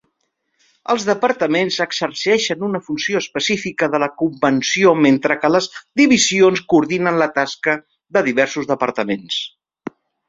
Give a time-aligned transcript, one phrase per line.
[0.91, 5.69] Els "departaments" exerceixen una funció específica de la convenció, mentre que les
[6.03, 7.77] "divisions" coordinen la tasca
[8.19, 9.39] de diversos departaments.